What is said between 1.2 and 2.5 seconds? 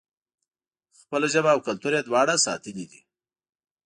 ژبه او کلتور یې دواړه